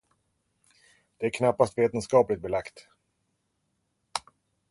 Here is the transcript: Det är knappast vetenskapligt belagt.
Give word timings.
Det 1.17 1.25
är 1.25 1.29
knappast 1.29 1.77
vetenskapligt 1.77 2.41
belagt. 2.41 2.87